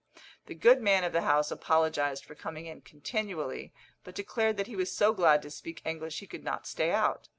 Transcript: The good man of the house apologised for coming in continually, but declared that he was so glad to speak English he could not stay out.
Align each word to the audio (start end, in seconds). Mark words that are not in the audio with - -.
The 0.47 0.55
good 0.55 0.81
man 0.81 1.03
of 1.03 1.13
the 1.13 1.21
house 1.21 1.51
apologised 1.51 2.25
for 2.25 2.33
coming 2.33 2.65
in 2.65 2.81
continually, 2.81 3.71
but 4.03 4.15
declared 4.15 4.57
that 4.57 4.65
he 4.65 4.75
was 4.75 4.91
so 4.91 5.13
glad 5.13 5.43
to 5.43 5.51
speak 5.51 5.79
English 5.85 6.21
he 6.21 6.25
could 6.25 6.43
not 6.43 6.65
stay 6.65 6.89
out. 6.89 7.29